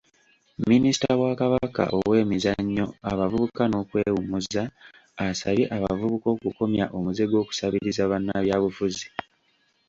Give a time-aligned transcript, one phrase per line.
[0.69, 4.63] Minisita wa Kabaka ow'emizannyo abavubuka n'okwewummuza,
[5.25, 9.07] asabye abavubuka okukomya omuze gw'okusabiriza bannabyabufuzi.